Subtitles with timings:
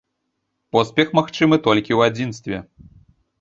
[0.75, 2.57] Поспех магчымы толькі ў адзінстве.